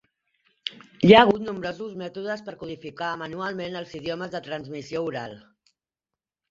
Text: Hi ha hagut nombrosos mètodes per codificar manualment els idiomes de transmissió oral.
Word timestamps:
Hi 1.07 1.11
ha 1.15 1.19
hagut 1.25 1.45
nombrosos 1.49 1.93
mètodes 2.03 2.41
per 2.49 2.57
codificar 2.63 3.11
manualment 3.25 3.81
els 3.83 3.95
idiomes 4.03 4.35
de 4.39 4.45
transmissió 4.51 5.09
oral. 5.13 5.39